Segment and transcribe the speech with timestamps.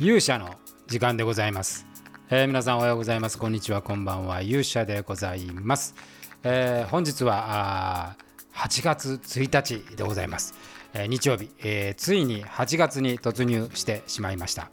[0.00, 0.54] 勇者の
[0.86, 1.84] 時間でございます、
[2.30, 3.36] えー、皆さんおはようございます。
[3.36, 3.82] こんにちは。
[3.82, 4.42] こんばんは。
[4.42, 5.96] 勇者でございます、
[6.44, 8.14] えー、本日は
[8.54, 10.54] 8月1日でございます、
[10.94, 14.70] えー、日曜日、えー、ついに8月に突入してしまいました。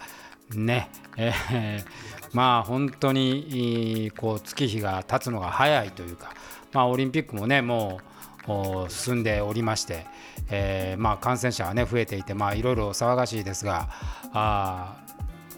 [0.52, 1.86] ね、えー、
[2.34, 6.36] まあ本当にこう月日が経つのが早いというか
[6.71, 8.00] まあオリンピックもねも
[8.48, 10.05] う進んでおりまして、
[10.52, 13.89] えー、まあ感染者はね増えていてまあいろいろ騒がしいですが
[14.32, 15.01] あ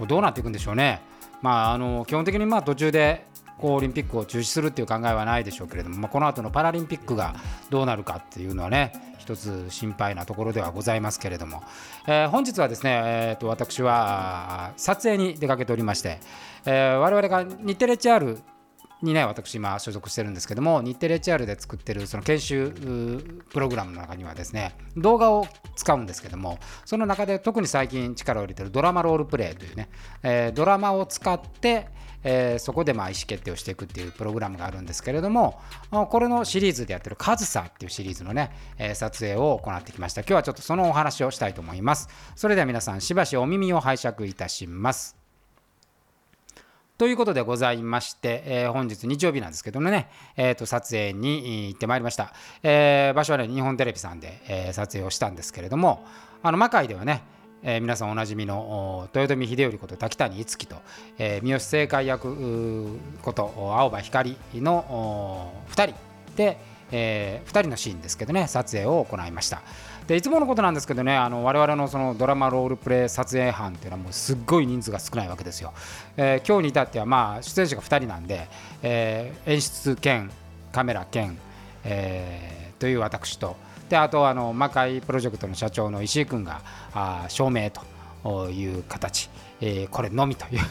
[0.06, 1.02] どうなっていくんでしょうね。
[1.42, 7.36] まあ、あの基本的にまあ途中でこうオリンピックを中止するっていう考えはないでしょうけれども、まあ、この後のパラリンピックが
[7.70, 11.64] どうなるかっていうのはね一つ心配なところではございますけれども、
[12.08, 16.20] えー、本日はですね、えー、と私は撮影に出かけておりまして、
[16.66, 18.40] えー、我々が日テレ HR
[19.02, 22.72] にね私今所属してるんですけども日テレ HR で作ってるその研修
[23.50, 29.90] プログラムの中にはですね動画を使うんですけどもその中で特に最近力を入れてるドラマロールプレイというね、
[30.24, 31.90] えー、ドラマを使って
[32.24, 40.22] えー、そこでまあ意思決定をしていくっていうプログラムがあるんですけれどもこれのシリーズでやってる「カズサ」っていうシリーズのね、えー、撮影を行ってきました。
[40.22, 42.10] 今日はちょっとそのお話をしたいと思います。
[42.36, 45.17] それでは皆さんしばしお耳を拝借いたします。
[46.98, 56.04] ということでございまして、えー、本日日曜日なんですけどもね、えー、と撮影に行ってまいりました、えー、場所はね日本テレビさんで、えー、撮影をしたんですけれども
[56.42, 57.24] あの魔界ではね
[57.64, 60.76] えー、皆さんおなじみの豊臣秀頼こと滝谷逸樹と、
[61.18, 65.96] えー、三好政界役こと青葉光の2人
[66.36, 66.60] で、
[66.92, 69.64] えー、2人のシーンですけどね撮影を行いました。
[70.08, 75.74] でいつものことなんですけどねあの我々のそのドラマロールプレイ撮影班っていうのはもうすっごい人数が少ないわけですよ、
[76.16, 78.48] えー、今日に至ってはまあ出演者が2人なんで、
[78.82, 80.32] えー、演出兼
[80.72, 81.38] カメラ兼、
[81.84, 83.58] えー、という私と
[83.90, 86.62] であとあの魔界プロジェクトの社長の石井君が
[86.94, 87.70] あ証明
[88.24, 89.30] という形、
[89.60, 90.62] えー、これのみという。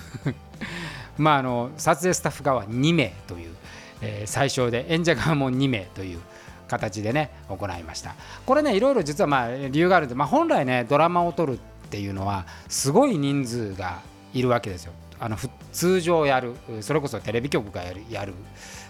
[1.19, 3.55] まああの撮影スタッフ側2名という、
[4.03, 6.21] えー、最小で演者側も2名という
[6.69, 8.15] 形でね行いました。
[8.45, 14.01] これねいろいろ実はまあ理由があるんで、まあ、本来ねドラマを撮るっていうのはすごい人数が
[14.33, 14.93] いるわけですよ。
[15.19, 15.37] あの
[15.73, 16.55] 通常やる。
[16.83, 18.35] それこそテレビ局がやるやる。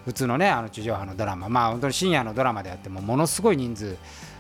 [0.05, 1.49] 普通のねあの地上波のドラマ。
[1.49, 3.97] まあ本当に深夜のドラマであってもものすごい人数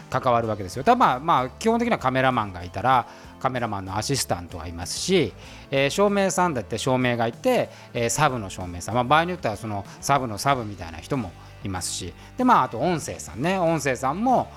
[0.08, 0.84] 関わるわけですよ。
[0.84, 3.06] ただまあまあ基本的にはカメラマンがいたら
[3.38, 5.32] カメラマンのアシスタントがいますし、
[5.70, 11.32] えー、照明さんだって照明がいて、えー、サブの照明さん、まあ、場合によってはそのサブのサブみたいな人も
[11.66, 14.48] いますしでまああと音声さんね音声さんも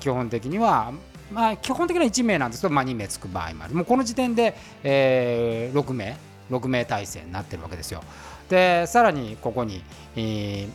[0.00, 0.92] 基本的には
[1.32, 6.16] まあ基本的には1名なんですけど、まあ、2名つく場合もあるもうこの時点で、えー、6名
[6.50, 8.02] 6名体制になってるわけですよ。
[8.48, 9.82] でさらにここに、
[10.16, 10.68] えー、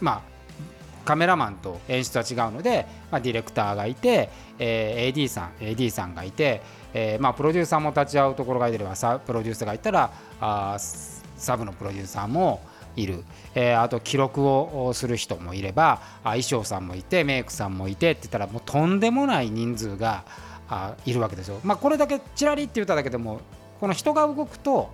[0.00, 0.30] まあ
[1.04, 6.60] カメラマンと演出は違うので、まあ、ディレクターがいて、えー、AD さん AD さんがいて、
[6.94, 12.60] えーまあ、プロデューサーも立ち会うところがいればプロデューサーがいたらあサブのプロデューサーも
[12.96, 13.24] いる、
[13.54, 20.24] えー、あと記録をする人もいればあ衣装さんもいてメイクさんもいてって言ったらもうとんでもない人数が
[20.68, 21.58] あいるわけですよ。
[21.64, 23.40] まあ、これだけちらりって言っただけでも
[23.80, 24.90] この人が動くと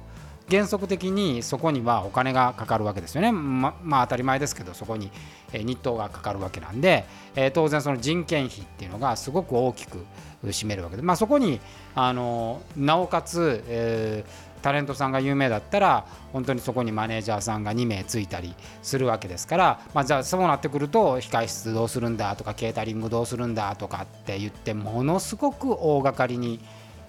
[0.48, 3.32] 原則的にそこにはお金がかかるわけですよね。
[3.32, 5.10] ままあ当たり前ですけどそこに
[5.52, 10.04] 日当がかかるわけなんで、えー、当然その人件費っていうのがすごく大きく
[10.44, 11.60] 占めるわけで、まあ、そこに
[11.94, 26.58] あのなおかつ、えー、タレントさんが有名だったら本当にそこにマネージャーさんが2名ついたりするわけですから、まあ、じゃあそうなってくると控室どうするんだとかケータリングどうするんだとかって言ってものすごく大掛かりに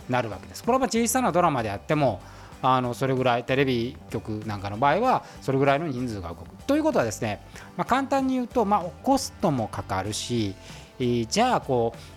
[0.08, 0.64] なるわけです。
[0.64, 2.22] これは小さなドラマであっても
[2.62, 6.64] あのそれぐらいテレビ局なんかの場合はそれぐらいの人数が動く。
[6.68, 7.42] ということはですね、
[7.76, 10.54] まあ、簡単に言うと、まあ、コストもかかるし、
[11.00, 12.17] じゃあこう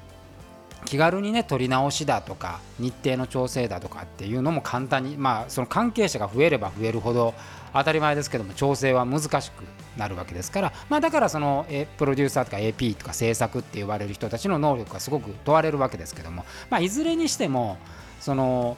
[0.85, 7.35] 気軽にね取り直しだとか日程の調整だとかっていうのも簡単にまあその関係者が増えれば増えるほど
[7.73, 9.63] 当たり前ですけども調整は難しく
[9.97, 11.67] なるわけですから、まあ、だからその
[11.99, 17.79] プロデューサーとか AP とか制作って言われる人たちの能力がすごく問われるわけですけども、まあ、いずれにしても
[18.21, 18.77] その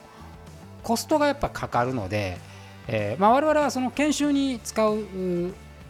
[0.82, 2.38] コストがやっぱかかるので、
[2.88, 4.98] えーまあ、我々はその研修に使う、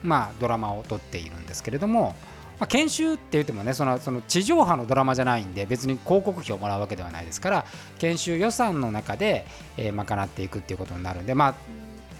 [0.02, 2.14] まあ、ドラマを撮っているんですけれども、
[2.62, 7.64] まあ、研修って言ってもねそのその地上波のドラマじゃないんで別に広告費をもらうわけではないですから
[7.98, 11.54] 研修予算の中で、えー、賄っていくっていうことになるんでまあ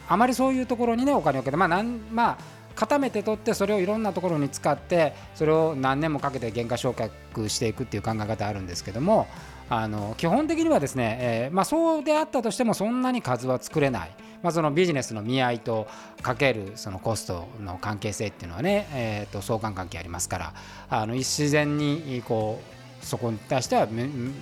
[0.09, 2.39] あまりそういうところにねお金をかけてまあなんまあ
[2.75, 9.29] 固めて取ってそれをいろんなところに使ってそれを何年もかけて原価償却していくっていう考え方あるんですけども
[9.75, 14.11] あの基本的にはですね、えー、まあ、そうであったとしてもそんなに数は作れない、
[14.43, 15.87] まあ、そのビジネスの見合いと
[16.21, 20.55] かけるそのコストの関係性っていうのはね、えー、と相関関係ありますから
[20.91, 22.61] あの自然にこ
[23.01, 23.89] うそこに対しては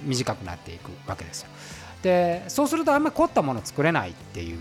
[0.04, 1.48] 短くなっていくわけですよ。
[2.02, 4.58] でそうするとあんまり凝ったものを作れないっていう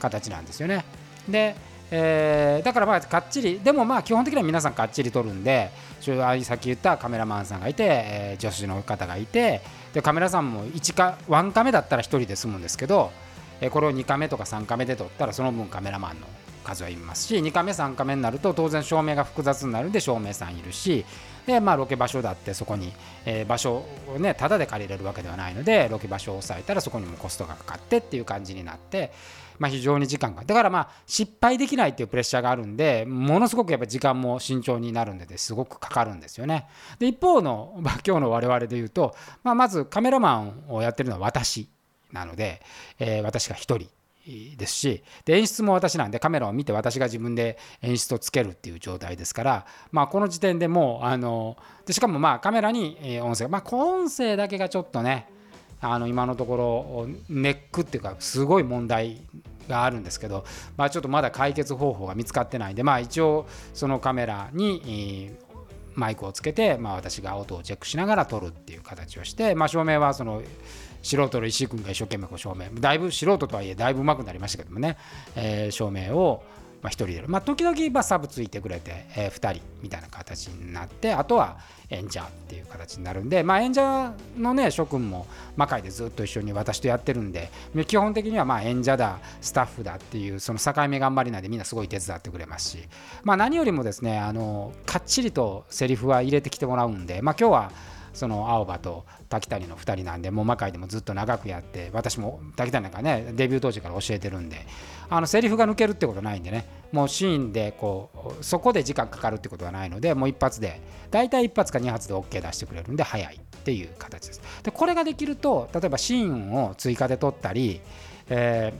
[0.00, 0.84] 形なんですよね。
[1.28, 1.54] で
[1.90, 5.70] えー、だからまあかっちりでもまあ基本的には皆さんかっちり撮るんで
[6.00, 9.62] さっき言ったカメラマンさんがいて、えー、助手の方がいて
[9.94, 13.10] でカメラさんも1か1カメだったら1人で済むんですけど、
[13.60, 16.26] えー、これを2カメとか3カメで撮ったらその分カメラマンの
[16.68, 21.04] 数はいますし2カメ3カメになると当然照明が複雑になるんで照明さんいるし
[21.46, 22.92] でまあロケ場所だってそこに、
[23.24, 29.10] えー、場所をねタダで借りれるわけではないのでロケ場所を抑えたらそこにもコストがかかってっていう感じになって
[29.58, 30.44] ま、非常に時間が。
[30.44, 36.66] だからまあ失敗できないっていうプレッシャーがあるんでものすごくやっぱ時間も慎重になるんですごくかかるんですよね。
[36.98, 41.68] で一方の、 まあ、今日の我々で言うと、まあ、まずカメラマンをやってるのは私
[42.12, 42.62] なので、
[42.98, 43.88] えー、私が1人
[44.56, 51.56] ですしで演出も私なんでカメラを見て私が自分で演出をつけるっていう状態ですから、まあ、この時点でもうあの
[51.86, 55.28] でしかもまあカメラに音声まあ音声だけがちょっとね
[55.80, 59.22] あの今のところネックっていうかすごい問題
[59.68, 60.44] があるんですけど、
[60.76, 65.30] まあ、ちょっとまだ解決方法が見つかってないんで、まあ、一応そのカメラに
[65.94, 70.42] マイクをつけて、まあ、私が音をチェックしながら撮るっていう形をして、まあ、照明はその
[71.02, 74.96] 素人の石井君が一生懸命こう照明だいぶ素人とはいえだいぶ上手くなりましたけどもね、
[75.36, 76.42] えー、照明を
[76.82, 81.58] まあ、1人でまあ、時々まあサブついてくれて、えー、2人みたいな形になってあとは
[81.90, 85.26] 演者っていう形になるんで、まあ、演者のね諸君も
[85.56, 87.50] 魔界でずっと一緒に私とやってるんで
[87.86, 92.78] 基本的にはまあ演者だスタッフだっていうその境目頑張りなんでみんなすごい手伝ってくれますし、
[93.24, 97.72] まあ、何よりもですねあのかっちりとセリフは入れてきてもらうんで、まあ、今日は
[98.12, 104.66] その青葉と滝谷の2人なんでもう魔界でもずっと長くやって私も滝谷なんかねデビュー当時から教えてるんで
[105.10, 114.40] あのセリフが抜けるってことないんでねもうシーンでこうそこで時間かかるってことはないのでもう一発で大体一発か2発で OK 出してくれるんで早いっていう形です。
[114.62, 117.80] でこれができると例えばシーンを追加で撮ったり、
[118.28, 118.72] え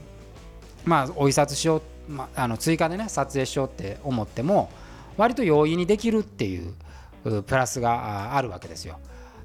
[0.85, 4.69] ー、まあおいさつしよう、まあ、あの追加でね撮影しようって思っても
[5.17, 6.73] 割と容易にできるっていう
[7.43, 8.99] プラスがあるわけですよ。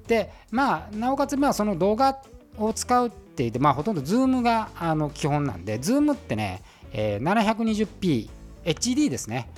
[0.06, 2.18] でまあなおかつまあその動画
[2.58, 6.62] を使うって言って、まあ、ほとんど Zoom があの基本なんで Zoom ってね、
[6.92, 8.28] えー、720p
[8.64, 9.50] HD ですね、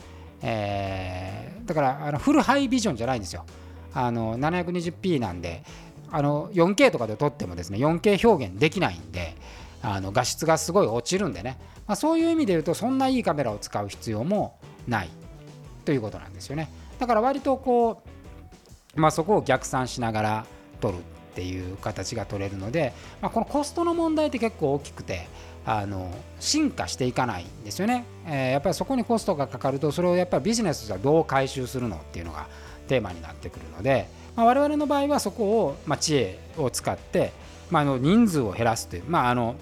[0.43, 3.45] えー、だからあのフルハイビジョンじゃないんですよ。
[3.93, 5.63] あの 720p なんで
[6.11, 9.35] あの 4K とかで撮ってもですね 4K 表現できないんで
[9.83, 15.11] あの画質がすごい落ちるんでね、まあ、そういう意味で言うとそんないいカメラを使う必要もない
[15.85, 16.69] ということなんですよね。
[16.99, 18.09] だから割とこう、
[18.97, 20.47] まあ、そこを逆算しながら
[20.81, 21.01] 撮るっ
[21.35, 25.29] ていう形が取れるので、まあ、このコストの問題って結構大きくて
[25.67, 26.11] あの
[26.41, 32.47] 進化していかないんですよね、えー、やっぱりそこにコストがかかるとそれをやっぱりビジネスではどう回収するのっていうのが
[32.89, 37.33] テーマになってくるので、まあ、我々の場合はそこを、まあ、知恵を使って、
[37.71, 39.57] まあ、の人数を減らすという、まああの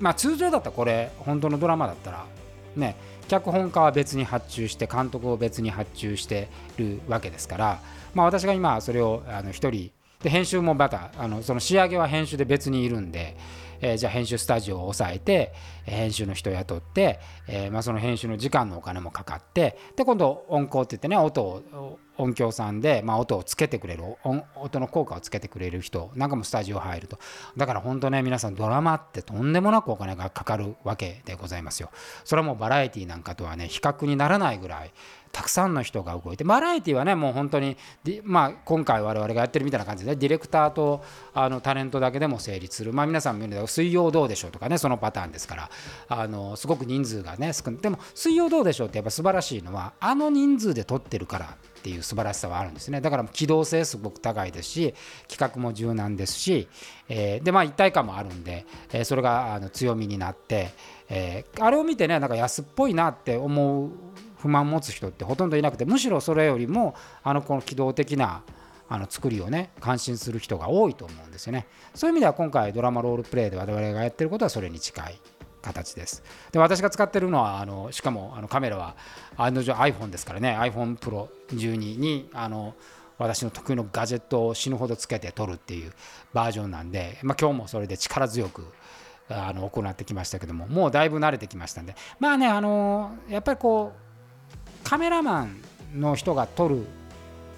[0.00, 2.26] まあ、通常だったらこれ本当のドラマだったら
[2.78, 2.96] ね
[3.28, 6.48] 脚本家は別に発注して監督を別に発注して
[6.78, 7.80] るわけですから、
[8.14, 9.90] まあ、私が今それをあの1人
[10.22, 13.36] で編集もまたあのその仕上げは編集で別にいるんで、
[13.80, 15.52] えー、じゃあ編集スタジオを抑えて
[15.84, 24.04] 編集の人を雇って、えー、まあ、その編集の時間のお金もかかってで今度音効って言ってね音を音響さんで、まあ、音をつけてくれる
[24.56, 27.18] 音の効果をつけてくれる人なんかもスタジオ入ると。
[27.56, 31.90] だから本当ね皆さんドラマってとんでもなくお金がかかるわけでございますよ。
[32.24, 34.92] それはもうバラエティなんかとはね比較にならないぐらい
[35.32, 37.76] たくさんの人が動いてバラエティはねもう本当に
[38.24, 41.04] まあ、今回我々がやってるみたいな感じで、ディレクターと
[41.34, 45.70] あのタレントだけでも成立する、まあ、皆さん見る水曜どうでしょうとかねそのパターンですから
[46.08, 51.56] あのすごく人数がね少ないでも水曜どうでしょうってやっぱ素晴らしいのはあの人数で撮ってるから。
[51.88, 53.00] っていう素晴らしさはあるんですね。
[53.00, 54.94] だから機動性すごく高いですし
[55.26, 56.68] 企画も柔軟ですし、
[57.08, 60.70] えー、でまあ一体感もあるんで、えー、それがあの強みになって、
[61.08, 63.90] えー、あれを見てねなんか安っぽいなって思う
[64.36, 68.42] 不満持つ人ってほとんどいなくてむしろそれよりもあのこの機動的な
[68.90, 71.66] あの作りをね感心する人が多いと思うんですよね。
[71.94, 75.18] そういう意味では今回ドラマロールプレイで我々がやってることはそれに近い。
[75.68, 76.22] 形です。
[76.52, 78.96] で私が使ってるのはあのしかもあのカメラは
[79.36, 80.56] 案の定 iPhone ですからね。
[80.58, 82.74] iPhone Pro12 にあの
[83.18, 85.92] 私の得意のガジェットを死ぬほどつけて撮るっていう
[86.32, 88.64] バージョンなんで、まあ、今日もそれで力強く
[89.28, 91.94] あの行ってきましたけどももうだいぶ慣れてきましたんで。
[92.18, 95.60] まあねあのやっぱりこうカメラマン
[95.94, 96.86] の人が撮る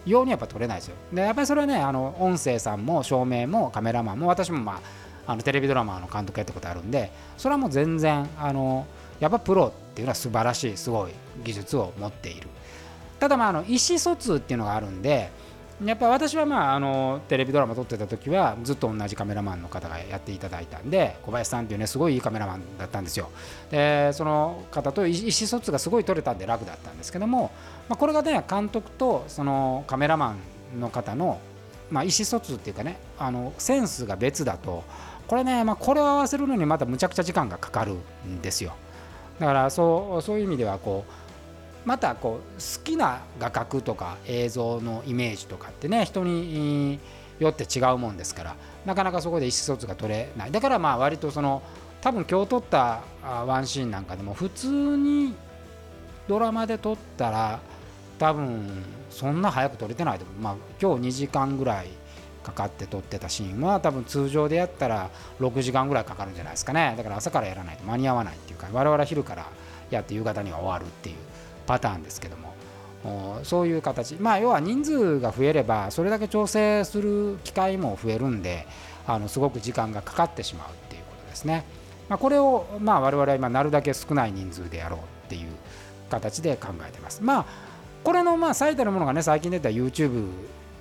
[0.07, 0.97] ようにやっぱ撮れないですよ。
[1.13, 4.81] でやっぱりそれはねあの音声さんも照明もカメラマンも私もまあ
[5.31, 8.87] あのテレビドラマの監督やったことあるんでそれはもう全然あの
[9.21, 11.13] やっぱプロっていうのは素晴らしいすごい
[11.45, 12.49] 技術を持っている。
[13.21, 15.31] ただまああの意思疎通っていうのがあるんで
[15.85, 23.31] やっぱ私はまああのテレビドラマ撮ってた時はずっと同じカメラマンの方がやっていただいたんで小林さんっていうねすごいいいカメラマンだったんですよ
[23.71, 27.53] でその方と意思疎通がすごい取れたんで楽だったんですけども、
[27.89, 30.35] まあ、これがね監督とそのカメラマ
[30.77, 31.41] ンの方の、
[31.91, 34.85] まあ、意思疎通っていうかねあのセンスが別だと
[35.31, 37.95] これね、まあ、これを合わせるのにまたむちゃくちゃ時間がかかる
[38.27, 38.73] んですよ。
[39.39, 46.99] だからそうそういう意味ではこうまたこう好きな画角とか映像のイメージとかってね人に
[47.39, 50.51] よって違うもんですからなかなかそこで意思疎通が取れない。
[50.51, 51.63] だからまあ割とその
[52.01, 55.37] 多分今日撮ったワンシーンなんかでも普通に
[56.27, 57.61] ドラマで撮ったら
[58.19, 62.00] 多分そんな早く撮れてないと思う、まあ、今日2時間ぐらい
[62.43, 69.47] かかって撮ってたシーンは多分通常でやったら6時間ぐらいかかるんじゃないですかねだから朝からやらないと間に合わないっていうか我々昼から
[69.91, 71.17] やって夕方には終わるっていう
[71.67, 72.51] パターンですけども
[73.45, 78.67] そういう形まあ要は人数が増えればそれだけ調整する機会も増えるんで
[79.07, 81.65] あのすごく時間がかかってしまうっていうことですね。
[82.09, 85.49] まあ、これをまあ我々は今なるだけ少ない人数でやろうっていう
[86.11, 87.23] 形で考えてます。
[87.23, 87.47] まあ
[88.05, 90.29] これのまあ最たるものがね最近出た YouTube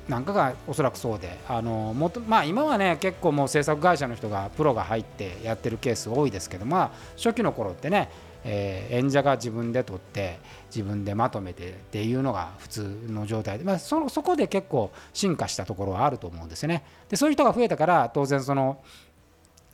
[0.09, 8.09] なんかがおそらくそうであのもと、まあ、今はね結構もう制作会社の人がプロが入ってやってるケース多いですけど、まあ、初期の頃ってね
[8.43, 10.39] えー、演者が自分で撮って
[10.73, 16.83] 自分でまとめてっていうのが普通の状態で、まあ、そそこで結構進化したところはあると思うんですよね。
[17.09, 18.81] でそういう人が増えたから当然その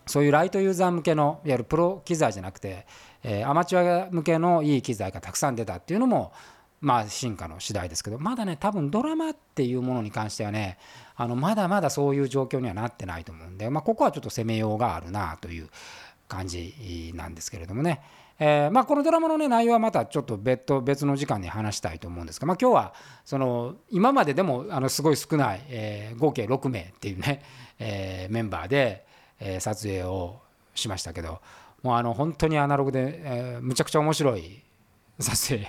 [0.07, 2.85] そういうライトユーザー向けのいわゆるプロ機材じゃなくて、
[3.23, 6.31] えー、アマチュア向けのいい機材がたくさん出たっていうのも
[6.85, 10.77] まあ進化の次第ですけどまだね多分ドラマっていうものに関してはね
[11.15, 15.69] あのまだまだそういう状況にはなってないと思うんで、まあ、ここはちょっと攻めようがあるなという
[16.27, 18.01] 感じなんですけれどもね。
[18.37, 27.41] えー、まあ、このドラマの、ね、内容はまたちょっと別途別の時間に話したいと思うんですが、まあ、今日はその今まででもあのすごい少ない、えー、合計6名っていうね、
[27.79, 29.05] えー、メンバーで、
[29.39, 30.41] え撮影を
[30.75, 31.41] しましたけど
[31.81, 34.63] もうあの本当にアナログで、えむちゃくちゃ面白い
[35.19, 35.65] 撮影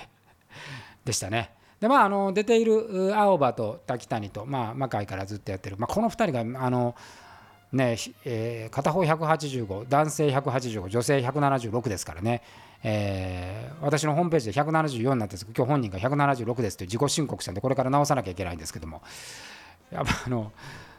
[1.06, 1.50] でしたね。
[1.80, 6.94] でまあ、あの出ている青葉と滝谷と、まあ、魔界からずっとやってる、まあ、この2人があの
[7.72, 12.42] ねえー、片方185男性185女性176ですからね、
[12.82, 15.46] えー、私のホームページで174になってるんです。
[15.46, 19.02] けど今日本人が176ですという自己申告したんでこれから直さなきゃいけないんですけども。
[19.90, 20.52] やっぱあの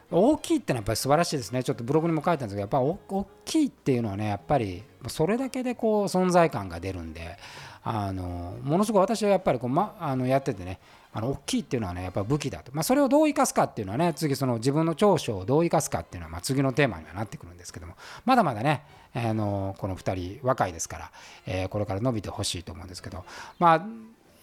[0.09, 1.63] 大きいってのはやっぱり素晴らしいですね。
[1.63, 7.37] ちょっとブログにも書いたんですけどやっぱ大きいっていうのはねやっぱりそれだけでこう存在感が出るんで
[7.83, 10.79] あのものすごい私はやっぱりこう、ま、あのやっててね
[11.13, 17.95] あの大きいっていうのはねやっぱ武器だと、まあ、それをどう生かすかっていうのはね次その自分の長所をどう生かすかっていうのはま次のテーマにはなってくるんですけども
[18.25, 18.83] まだまだね、
[19.13, 21.11] あのこの2人若いですから、
[21.45, 23.23] えー、これから伸びてほしいと思うんですけど
[23.59, 23.85] まあ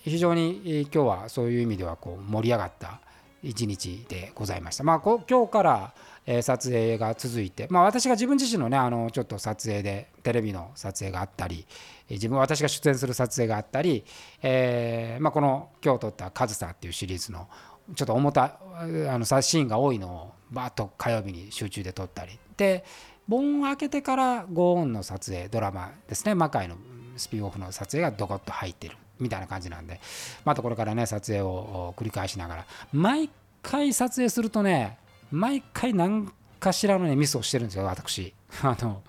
[0.03, 3.01] 非常に今日はそういう意味ではこう盛り上がった
[3.45, 4.85] 一日でございました。
[4.85, 5.95] まあ、今日から
[6.27, 11.67] え撮影が続いて、まあ、私が自分自身のねあのちょっと撮影でテレビの撮影があったり
[12.09, 14.05] 自分私が出演する撮影があったり、
[14.43, 17.49] えー、まあ、この今日撮った「カズサ」っていうシリーズの
[17.95, 22.39] ちょっと重たあのシーンが多いのをバーッと火曜日に集中で撮ったり。
[22.57, 22.85] で
[23.27, 26.35] 盆明けてからゴーンの撮影ドラマですね。
[26.35, 26.77] 魔界の
[27.17, 28.97] スピンオフの撮影がドコッと入ってる。
[29.19, 30.01] みたいな感じなんで
[30.45, 32.67] またこれからね撮影を繰り返しながら。
[32.93, 33.31] 毎
[33.63, 34.99] 回撮影するとね
[35.31, 36.31] 毎回何
[36.61, 38.35] かしらのねミスをしてるんですよ私。
[38.63, 39.03] あの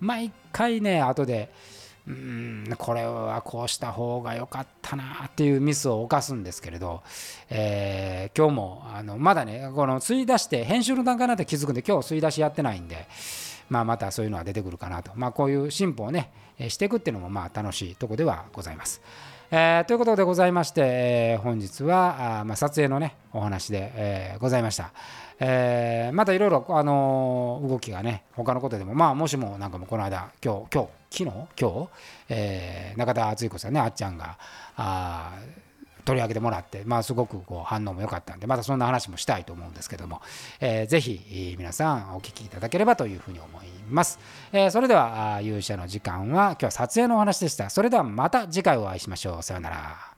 [0.00, 1.52] 毎回ね後で
[2.06, 7.02] うんこれはこうした方が良かったなっていうミスを犯すんですけれど、
[7.48, 13.06] えー、今日もあのまだねこの吸い出して編集の段階になって気づくんで今日吸い出しやってないんで、
[13.68, 16.32] まあ、またそういうのは出てくるかなと、まあ、こういう進歩をね
[16.68, 19.00] していくっていうのもまあ楽しいとこではございます。
[19.52, 24.92] えー、ということでございまして、えー、本日はあ、まあ、撮影のねお話で、えー、ございました。
[25.40, 31.88] えー、またいろいろ、あの動きがね他のことでもまあもしもなんかもこの間今日今日昨日今日、
[32.28, 34.38] えー、中田敦彦さんねあっちゃんが
[34.76, 35.32] あ
[36.04, 40.20] 取り上げてもらって、まあ、すごくこう反応も良かったんでまたそんな話もしたいと思うんですけども、
[40.60, 44.18] えー、ぜひ皆さんお聞きいただければというふうに思います、
[44.52, 47.70] えー、それでは勇者の時間は今日は撮影のお話でした。
[47.70, 49.42] それではまた次回お会いしましょう。
[49.42, 50.09] さようなら。